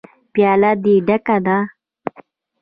_پياله 0.33 0.71
دې 0.83 0.95
ډکه 1.07 1.37
ده. 1.45 1.57